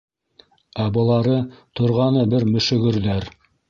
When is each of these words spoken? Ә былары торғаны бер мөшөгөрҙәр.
Ә 0.85 0.85
былары 0.95 1.37
торғаны 1.81 2.27
бер 2.35 2.51
мөшөгөрҙәр. 2.57 3.35